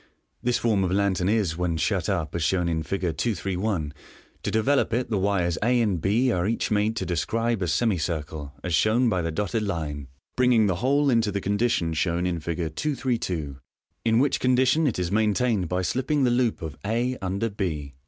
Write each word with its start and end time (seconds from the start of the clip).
This 0.41 0.57
form 0.57 0.83
of 0.83 0.91
lantern 0.91 1.29
is, 1.29 1.55
when 1.57 1.77
shut 1.77 2.09
up, 2.09 2.33
as 2.33 2.41
shown 2.43 2.67
in 2.67 2.81
Fig. 2.81 3.01
231. 3.15 3.61
MODERN 3.63 3.83
MAGIC 3.89 3.95
39 4.41 4.41
To 4.41 4.49
develop 4.49 4.93
it, 4.95 5.09
the 5.11 5.19
wires 5.19 5.59
a 5.61 5.79
and 5.79 6.03
h 6.03 6.31
are 6.31 6.47
each 6.47 6.71
made 6.71 6.95
to 6.95 7.05
descrihe 7.05 7.61
a 7.61 7.67
semi 7.67 7.99
circle, 7.99 8.51
as 8.63 8.73
shown 8.73 9.09
by 9.09 9.21
the 9.21 9.31
dotted 9.31 9.61
line, 9.61 10.07
bringing 10.35 10.65
the 10.65 10.77
whole 10.77 11.11
into 11.11 11.31
the 11.31 11.39
condition 11.39 11.93
shown 11.93 12.25
in 12.25 12.39
Fig. 12.39 12.57
232, 12.73 13.57
in 14.03 14.17
which 14.17 14.39
condition 14.39 14.87
it 14.87 14.97
is 14.97 15.11
maintained 15.11 15.69
by 15.69 15.83
slipping 15.83 16.23
the 16.23 16.31
loop 16.31 16.63
of 16.63 16.75
a 16.83 17.19
under 17.21 17.51
h. 17.59 17.91